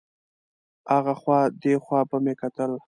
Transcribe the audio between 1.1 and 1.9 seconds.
خوا دې